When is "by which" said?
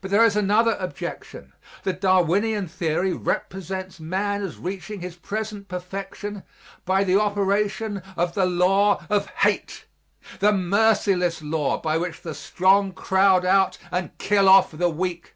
11.78-12.22